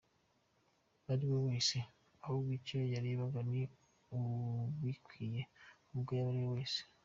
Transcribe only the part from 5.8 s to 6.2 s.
uwo